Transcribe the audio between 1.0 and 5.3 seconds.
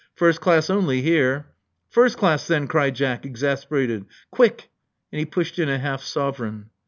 here. "First class, then," cried Jack, exasperated. Quick." And he